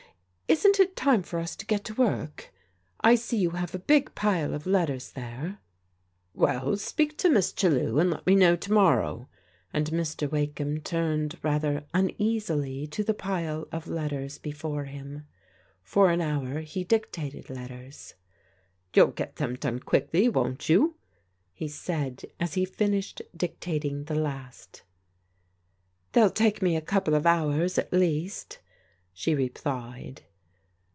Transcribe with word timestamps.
Isn't 0.61 0.81
it 0.81 0.97
time 0.97 1.23
for 1.23 1.39
us 1.39 1.55
to 1.55 1.65
get 1.65 1.85
to 1.85 1.93
work? 1.93 2.51
I 2.99 3.15
see 3.15 3.37
you 3.37 3.51
have 3.51 3.73
a 3.73 3.79
big 3.79 4.13
pile 4.15 4.53
of 4.53 4.67
letters 4.67 5.13
there." 5.13 5.59
"Well, 6.33 6.75
speak 6.75 7.17
to 7.19 7.29
Miss 7.29 7.53
Chellew 7.53 7.99
and 7.99 8.11
let 8.11 8.27
me 8.27 8.35
know 8.35 8.57
to 8.57 8.73
morrow," 8.73 9.29
and 9.71 9.89
Mr. 9.91 10.29
Wakeham 10.29 10.81
turned 10.81 11.39
rather 11.41 11.85
uneasily 11.93 12.85
to 12.87 13.01
the 13.01 13.13
pile 13.13 13.65
of 13.71 13.87
letters 13.87 14.37
before 14.37 14.83
him. 14.83 15.25
220 15.89 15.93
PRODIGAL 15.93 15.93
DAUGHTEES 15.93 15.93
For 15.93 16.09
an 16.09 16.19
hour 16.53 16.61
he 16.63 16.83
dictated 16.83 17.49
letters." 17.49 18.15
You'll 18.93 19.07
get 19.13 19.37
them 19.37 19.55
done 19.55 19.79
quickly, 19.79 20.27
won't 20.27 20.67
you? 20.67 20.95
'* 21.23 21.53
he 21.53 21.69
said 21.69 22.25
as 22.41 22.55
he 22.55 22.65
finished 22.65 23.21
dictating 23.33 24.03
the 24.03 24.15
last." 24.15 24.83
They'll 26.11 26.29
take 26.29 26.61
me 26.61 26.75
a 26.75 26.81
couple 26.81 27.13
of 27.15 27.25
hours 27.25 27.77
at 27.77 27.93
least/* 27.93 28.59
she 29.13 29.33
re 29.33 29.47
plied. 29.47 30.23